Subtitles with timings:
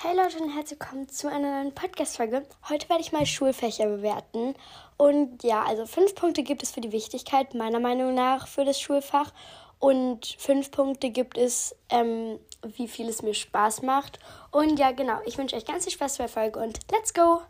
[0.00, 2.46] Hey Leute und herzlich willkommen zu einer neuen Podcast-Folge.
[2.68, 4.54] Heute werde ich mal Schulfächer bewerten.
[4.96, 8.80] Und ja, also fünf Punkte gibt es für die Wichtigkeit, meiner Meinung nach, für das
[8.80, 9.32] Schulfach.
[9.80, 14.20] Und fünf Punkte gibt es, ähm, wie viel es mir Spaß macht.
[14.52, 17.42] Und ja, genau, ich wünsche euch ganz viel Spaß bei der Folge und let's go!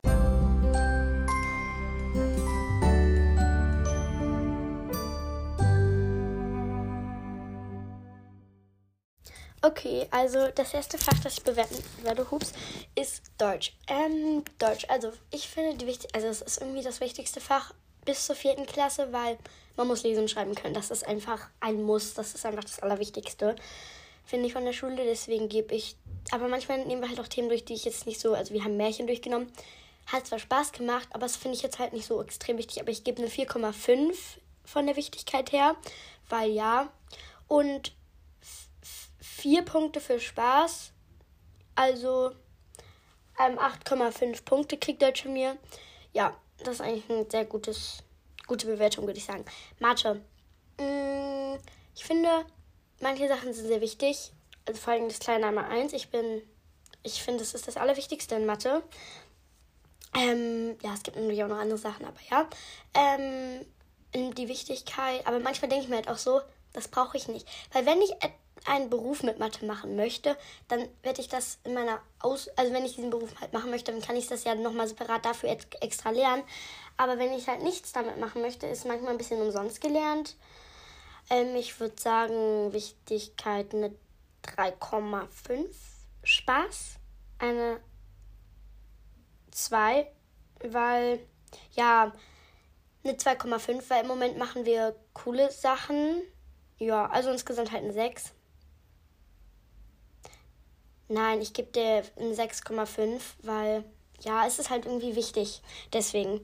[9.68, 12.54] Okay, also das erste Fach, das ich bewerten werde, hups,
[12.94, 13.74] ist Deutsch.
[13.86, 14.86] Ähm, Deutsch.
[14.88, 17.74] Also ich finde die wichtig, also es ist irgendwie das wichtigste Fach
[18.06, 19.36] bis zur vierten Klasse, weil
[19.76, 20.72] man muss lesen und schreiben können.
[20.72, 22.14] Das ist einfach ein Muss.
[22.14, 23.56] Das ist einfach das Allerwichtigste,
[24.24, 25.04] finde ich von der Schule.
[25.04, 25.96] Deswegen gebe ich.
[26.30, 28.32] Aber manchmal nehmen wir halt auch Themen durch, die ich jetzt nicht so.
[28.32, 29.52] Also wir haben Märchen durchgenommen.
[30.06, 32.80] Hat zwar Spaß gemacht, aber das finde ich jetzt halt nicht so extrem wichtig.
[32.80, 34.14] Aber ich gebe eine 4,5
[34.64, 35.76] von der Wichtigkeit her,
[36.30, 36.88] weil ja.
[37.48, 37.92] Und
[39.38, 40.92] vier Punkte für Spaß.
[41.74, 42.32] Also
[43.38, 45.56] ähm, 8,5 Punkte kriegt Deutsch von mir.
[46.12, 48.02] Ja, das ist eigentlich eine sehr gutes,
[48.46, 49.44] gute Bewertung, würde ich sagen.
[49.78, 50.20] Mathe.
[50.80, 51.56] Mm,
[51.94, 52.46] ich finde,
[53.00, 54.32] manche Sachen sind sehr wichtig.
[54.66, 55.92] Also vor allem das kleine einmal 1.
[55.92, 56.42] Ich bin,
[57.04, 58.82] ich finde, das ist das Allerwichtigste in Mathe.
[60.16, 62.48] Ähm, ja, es gibt natürlich auch noch andere Sachen, aber ja.
[62.94, 63.64] Ähm,
[64.34, 66.40] die Wichtigkeit, aber manchmal denke ich mir halt auch so,
[66.72, 67.46] das brauche ich nicht.
[67.72, 68.10] Weil wenn ich
[68.66, 70.36] einen Beruf mit Mathe machen möchte,
[70.68, 72.48] dann werde ich das in meiner Aus...
[72.56, 75.24] Also wenn ich diesen Beruf halt machen möchte, dann kann ich das ja nochmal separat
[75.24, 76.42] dafür extra lernen.
[76.96, 80.36] Aber wenn ich halt nichts damit machen möchte, ist manchmal ein bisschen umsonst gelernt.
[81.30, 83.94] Ähm, ich würde sagen, Wichtigkeit eine
[84.44, 85.66] 3,5.
[86.24, 86.98] Spaß
[87.38, 87.80] eine
[89.50, 90.10] 2,
[90.60, 91.20] weil,
[91.72, 92.12] ja,
[93.04, 96.22] eine 2,5, weil im Moment machen wir coole Sachen.
[96.78, 98.32] Ja, also insgesamt halt eine 6.
[101.08, 103.84] Nein, ich gebe dir eine 6,5, weil
[104.20, 105.62] ja, es ist halt irgendwie wichtig.
[105.92, 106.40] Deswegen.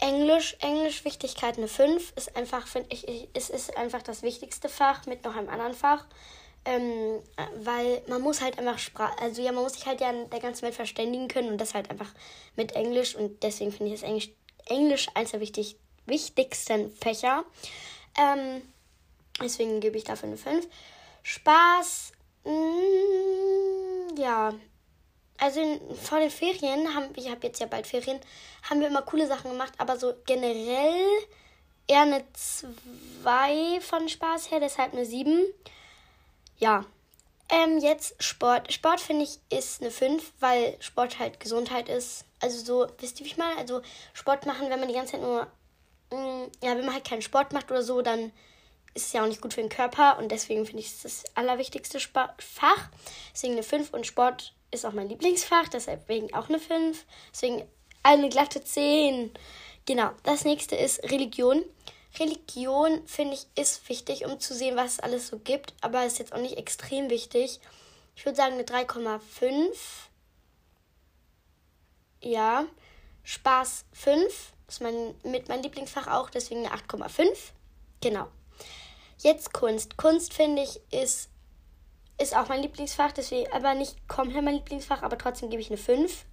[0.00, 5.06] Englisch, Englisch Wichtigkeit eine 5 ist einfach, finde ich, es ist einfach das wichtigste Fach
[5.06, 6.04] mit noch einem anderen Fach.
[6.66, 7.22] Ähm,
[7.56, 10.40] weil man muss halt einfach Sprache, also ja, man muss sich halt ja in der
[10.40, 12.10] ganzen Welt verständigen können und das halt einfach
[12.56, 14.30] mit Englisch und deswegen finde ich das Englisch,
[14.66, 15.76] Englisch eines der wichtig,
[16.06, 17.44] wichtigsten Fächer.
[18.18, 18.62] Ähm,
[19.42, 20.66] deswegen gebe ich dafür eine 5.
[21.22, 22.12] Spaß,
[22.44, 23.63] mh, mm,
[24.18, 24.52] ja,
[25.38, 28.20] also in, vor den Ferien haben ich habe jetzt ja bald Ferien,
[28.68, 31.06] haben wir immer coole Sachen gemacht, aber so generell
[31.86, 35.44] eher eine 2 von Spaß her, deshalb eine 7.
[36.58, 36.84] Ja.
[37.50, 38.72] Ähm, jetzt Sport.
[38.72, 42.24] Sport finde ich ist eine 5, weil Sport halt Gesundheit ist.
[42.40, 43.58] Also so, wisst ihr, wie ich meine?
[43.58, 43.82] Also
[44.14, 45.46] Sport machen, wenn man die ganze Zeit nur,
[46.10, 48.32] mh, mm, ja, wenn man halt keinen Sport macht oder so, dann
[48.94, 51.98] ist ja auch nicht gut für den Körper und deswegen finde ich es das allerwichtigste
[52.00, 52.88] Fach.
[53.32, 57.04] Deswegen eine 5 und Sport ist auch mein Lieblingsfach, deswegen auch eine 5.
[57.32, 57.68] Deswegen
[58.02, 59.32] eine glatte 10.
[59.86, 61.64] Genau, das nächste ist Religion.
[62.18, 66.20] Religion, finde ich, ist wichtig, um zu sehen, was es alles so gibt, aber ist
[66.20, 67.60] jetzt auch nicht extrem wichtig.
[68.14, 69.20] Ich würde sagen eine 3,5.
[72.20, 72.66] Ja.
[73.24, 74.52] Spaß 5.
[74.68, 77.26] Ist mein, mit meinem Lieblingsfach auch, deswegen eine 8,5.
[78.00, 78.28] Genau.
[79.24, 79.96] Jetzt Kunst.
[79.96, 81.30] Kunst, finde ich, ist,
[82.20, 85.78] ist auch mein Lieblingsfach, deswegen aber nicht komplett mein Lieblingsfach, aber trotzdem gebe ich eine
[85.78, 86.26] 5.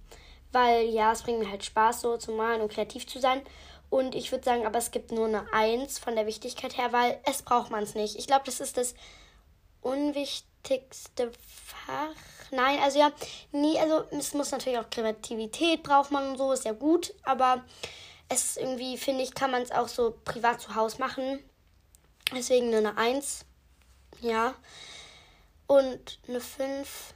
[0.52, 3.40] Weil ja, es bringt mir halt Spaß, so zu malen und kreativ zu sein.
[3.88, 7.18] Und ich würde sagen, aber es gibt nur eine 1 von der Wichtigkeit her, weil
[7.24, 8.16] es braucht man es nicht.
[8.16, 8.94] Ich glaube, das ist das
[9.80, 12.14] unwichtigste Fach.
[12.50, 13.10] Nein, also ja,
[13.52, 17.64] nie, also es muss natürlich auch Kreativität braucht man und so, ist ja gut, aber
[18.28, 21.38] es irgendwie, finde ich, kann man es auch so privat zu Hause machen.
[22.34, 23.44] Deswegen nur eine 1.
[24.20, 24.54] Ja.
[25.66, 27.14] Und eine 5.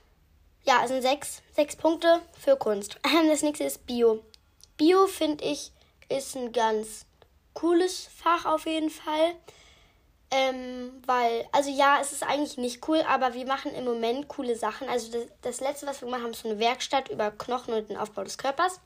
[0.65, 1.43] Ja, es sind 6.
[1.54, 2.99] 6 Punkte für Kunst.
[3.28, 4.22] Das nächste ist Bio.
[4.77, 5.72] Bio finde ich
[6.09, 7.06] ist ein ganz
[7.54, 9.34] cooles Fach auf jeden Fall.
[10.31, 14.56] Ähm, weil, also ja, es ist eigentlich nicht cool, aber wir machen im Moment coole
[14.56, 14.88] Sachen.
[14.88, 17.89] Also das, das letzte, was wir gemacht haben, ist so eine Werkstatt über Knochen und
[17.89, 18.80] den Aufbau des Körpers.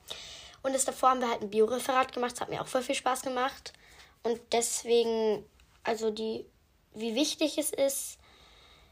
[0.63, 2.33] Und das davor haben wir halt ein Bioreferat gemacht.
[2.33, 3.73] Das hat mir auch voll viel Spaß gemacht.
[4.23, 5.45] Und deswegen,
[5.83, 6.47] also die,
[6.95, 8.19] wie wichtig es ist,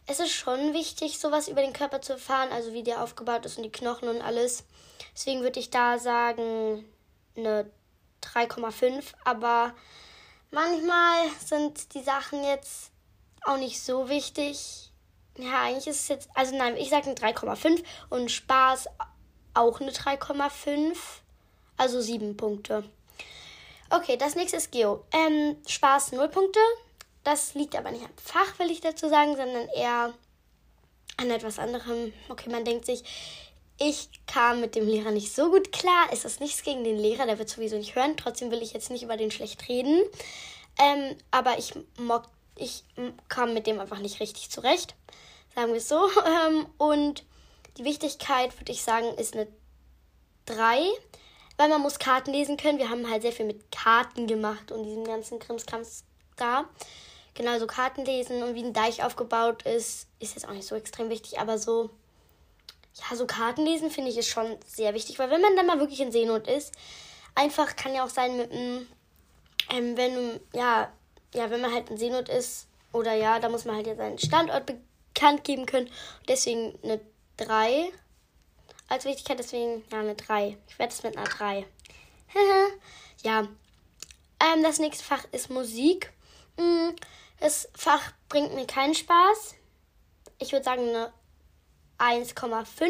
[0.06, 3.58] es ist schon wichtig, sowas über den Körper zu erfahren, also wie der aufgebaut ist
[3.58, 4.64] und die Knochen und alles.
[5.14, 6.84] Deswegen würde ich da sagen,
[7.36, 7.70] eine
[8.22, 9.74] 3,5, aber
[10.50, 12.90] manchmal sind die Sachen jetzt
[13.44, 14.92] auch nicht so wichtig.
[15.36, 18.88] Ja, eigentlich ist es jetzt, also nein, ich sage eine 3,5 und Spaß
[19.54, 20.96] auch eine 3,5,
[21.76, 22.84] also 7 Punkte.
[23.90, 25.04] Okay, das nächste ist Geo.
[25.12, 26.60] Ähm, Spaß 0 Punkte.
[27.24, 30.12] Das liegt aber nicht am Fach, will ich dazu sagen, sondern eher
[31.16, 32.12] an etwas anderem.
[32.28, 33.02] Okay, man denkt sich,
[33.80, 36.08] Ich kam mit dem Lehrer nicht so gut klar.
[36.12, 38.16] Es ist nichts gegen den Lehrer, der wird sowieso nicht hören.
[38.16, 40.02] Trotzdem will ich jetzt nicht über den schlecht reden.
[40.78, 42.24] Ähm, aber ich, mock,
[42.56, 42.84] ich
[43.28, 44.96] kam mit dem einfach nicht richtig zurecht.
[45.54, 46.10] Sagen wir es so.
[46.26, 47.24] Ähm, und
[47.78, 49.46] die Wichtigkeit, würde ich sagen, ist eine
[50.46, 50.80] 3.
[51.58, 52.78] Weil man muss Karten lesen können.
[52.78, 56.04] Wir haben halt sehr viel mit Karten gemacht und diesem ganzen Krimskrams
[56.36, 56.64] da.
[57.34, 60.74] Genau, so Karten lesen und wie ein Deich aufgebaut ist, ist jetzt auch nicht so
[60.74, 61.90] extrem wichtig, aber so
[62.98, 65.78] ja, so Karten lesen finde ich ist schon sehr wichtig, weil wenn man dann mal
[65.78, 66.74] wirklich in Seenot ist,
[67.34, 68.86] einfach kann ja auch sein mit einem,
[69.70, 70.92] ähm, wenn, ja,
[71.34, 74.18] ja, wenn man halt in Seenot ist, oder ja, da muss man halt ja seinen
[74.18, 75.90] Standort bekannt geben können.
[76.26, 77.00] deswegen eine
[77.36, 77.92] 3
[78.88, 80.56] als Wichtigkeit, deswegen ja eine 3.
[80.68, 81.66] Ich werde es mit einer 3.
[83.22, 83.48] ja.
[84.40, 86.12] Ähm, das nächste Fach ist Musik.
[86.56, 86.90] Mm,
[87.40, 89.54] das Fach bringt mir keinen Spaß.
[90.38, 91.12] Ich würde sagen eine
[91.98, 92.88] 1,5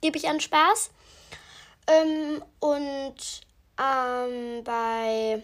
[0.00, 0.90] gebe ich an Spaß.
[1.88, 3.16] Ähm, und
[3.78, 5.42] ähm, bei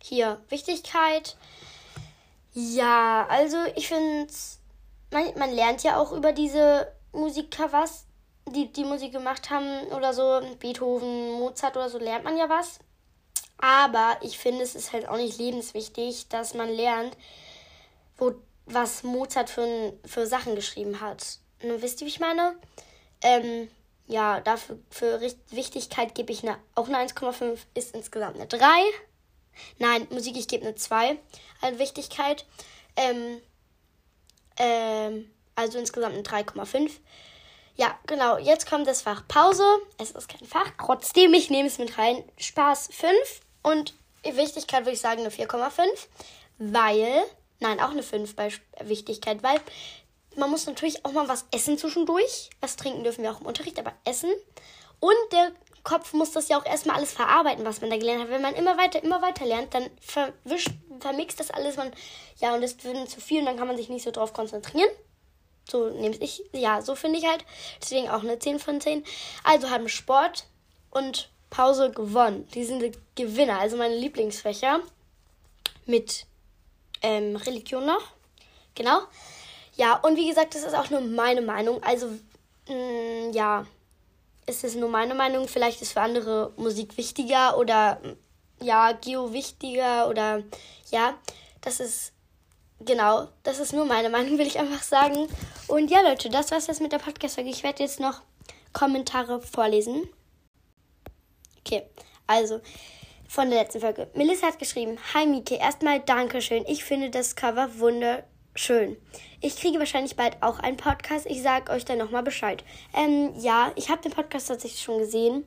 [0.00, 1.36] hier Wichtigkeit.
[2.52, 4.32] Ja, also ich finde,
[5.10, 8.03] man, man lernt ja auch über diese Musiker was,
[8.46, 10.40] die die Musik gemacht haben oder so.
[10.58, 12.78] Beethoven, Mozart oder so lernt man ja was.
[13.58, 17.16] Aber ich finde, es ist halt auch nicht lebenswichtig, dass man lernt,
[18.16, 18.34] wo,
[18.66, 21.38] was Mozart für, für Sachen geschrieben hat.
[21.62, 22.56] Ne, wisst ihr, wie ich meine?
[23.22, 23.68] Ähm,
[24.06, 25.20] ja, dafür für
[25.50, 28.60] Wichtigkeit gebe ich eine, auch eine 1,5, ist insgesamt eine 3.
[29.78, 31.16] Nein, Musik, ich gebe eine 2
[31.62, 32.44] an Wichtigkeit.
[32.96, 33.40] Ähm,
[34.58, 36.90] ähm, also insgesamt eine 3,5.
[37.76, 38.38] Ja, genau.
[38.38, 39.64] Jetzt kommt das Fach Pause.
[39.98, 40.70] Es ist kein Fach.
[40.78, 42.22] Trotzdem, ich nehme es mit rein.
[42.38, 43.12] Spaß 5
[43.62, 45.82] und Wichtigkeit würde ich sagen eine 4,5.
[46.58, 47.24] Weil,
[47.58, 48.50] nein, auch eine 5 bei
[48.80, 49.60] Wichtigkeit, weil
[50.36, 52.50] man muss natürlich auch mal was essen zwischendurch.
[52.60, 54.30] Was trinken dürfen wir auch im Unterricht, aber essen.
[55.00, 58.30] Und der Kopf muss das ja auch erstmal alles verarbeiten, was man da gelernt hat.
[58.30, 60.70] Wenn man immer weiter, immer weiter lernt, dann verwischt,
[61.00, 61.76] vermixt das alles.
[61.76, 61.92] Man,
[62.38, 64.88] ja, und es wird zu viel und dann kann man sich nicht so drauf konzentrieren.
[65.68, 67.44] So nehme ich, ja, so finde ich halt.
[67.80, 69.04] Deswegen auch eine 10 von 10.
[69.42, 70.46] Also haben Sport
[70.90, 72.46] und Pause gewonnen.
[72.54, 74.80] Die sind Gewinner, also meine Lieblingsfächer.
[75.86, 76.26] Mit
[77.02, 78.02] ähm, Religion noch.
[78.74, 79.00] Genau.
[79.76, 81.82] Ja, und wie gesagt, das ist auch nur meine Meinung.
[81.82, 82.06] Also,
[82.68, 83.66] mh, mm, ja,
[84.46, 85.48] es ist nur meine Meinung.
[85.48, 88.00] Vielleicht ist für andere Musik wichtiger oder
[88.60, 90.42] ja, Geo wichtiger oder
[90.90, 91.14] ja,
[91.60, 92.13] das ist
[92.84, 95.28] genau, das ist nur meine Meinung, will ich einfach sagen.
[95.68, 97.50] Und ja, Leute, das war's jetzt mit der Podcast-Folge.
[97.50, 98.22] Ich werde jetzt noch
[98.72, 100.08] Kommentare vorlesen.
[101.60, 101.82] Okay,
[102.26, 102.60] also
[103.28, 104.08] von der letzten Folge.
[104.14, 106.64] Melissa hat geschrieben: Hi Mike, erstmal Dankeschön.
[106.66, 108.96] Ich finde das Cover wunderschön schön.
[109.40, 111.26] Ich kriege wahrscheinlich bald auch einen Podcast.
[111.26, 112.64] Ich sage euch dann nochmal Bescheid.
[112.94, 115.44] Ähm, ja, ich habe den Podcast tatsächlich schon gesehen.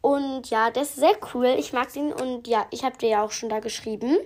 [0.00, 1.54] Und ja, der ist sehr cool.
[1.58, 4.18] Ich mag den und ja, ich habe dir ja auch schon da geschrieben.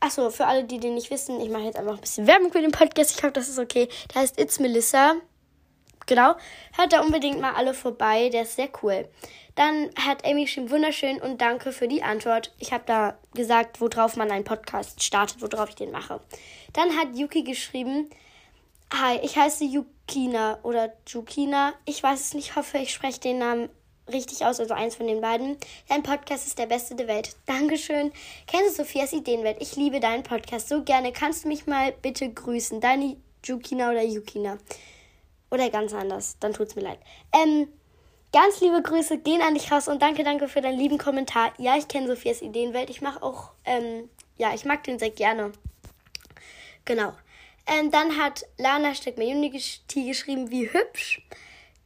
[0.00, 2.60] Achso, für alle, die den nicht wissen, ich mache jetzt einfach ein bisschen Werbung für
[2.60, 3.16] den Podcast.
[3.16, 3.88] Ich hoffe, das ist okay.
[4.14, 5.14] Der heißt It's Melissa.
[6.06, 6.34] Genau.
[6.76, 8.28] Hört da unbedingt mal alle vorbei.
[8.28, 9.08] Der ist sehr cool.
[9.56, 12.52] Dann hat Amy geschrieben, wunderschön und danke für die Antwort.
[12.58, 16.20] Ich habe da gesagt, worauf man einen Podcast startet, worauf ich den mache.
[16.74, 18.10] Dann hat Yuki geschrieben,
[18.92, 21.72] hi, ich heiße Yukina oder Jukina.
[21.86, 23.70] Ich weiß es nicht, hoffe, ich spreche den Namen
[24.12, 25.56] richtig aus, also eins von den beiden.
[25.88, 27.36] Dein Podcast ist der beste der Welt.
[27.46, 28.12] Dankeschön.
[28.46, 29.58] Kennst du Sophias Ideenwelt?
[29.60, 31.12] Ich liebe deinen Podcast so gerne.
[31.12, 32.80] Kannst du mich mal bitte grüßen?
[32.80, 34.58] Deine Jukina oder Yukina.
[35.50, 36.36] Oder ganz anders.
[36.40, 36.98] Dann tut's mir leid.
[37.32, 37.68] Ähm,
[38.32, 41.52] Ganz liebe Grüße gehen an dich raus und danke, danke für deinen lieben Kommentar.
[41.56, 42.90] Ja, ich kenne Sophias Ideenwelt.
[42.90, 45.52] Ich mache auch, ähm, ja, ich mag den sehr gerne.
[46.84, 47.14] Genau.
[47.66, 51.22] Ähm, dann hat Lana Steck Unity geschrieben, wie hübsch.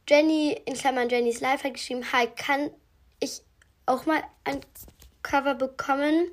[0.09, 2.71] Jenny, in Klammern Jennys Life, hat geschrieben, hi, kann
[3.19, 3.41] ich
[3.85, 4.61] auch mal ein
[5.23, 6.31] Cover bekommen?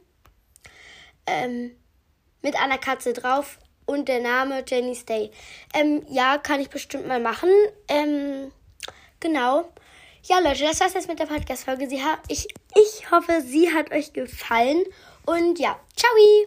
[1.26, 1.76] Ähm,
[2.42, 5.30] mit einer Katze drauf und der Name Jenny's Day.
[5.74, 7.50] Ähm, ja, kann ich bestimmt mal machen.
[7.88, 8.52] Ähm,
[9.20, 9.72] genau.
[10.24, 11.88] Ja, Leute, das war's jetzt mit der Podcast-Folge.
[12.28, 14.84] Ich, ich hoffe, sie hat euch gefallen.
[15.24, 16.46] Und ja, ciao!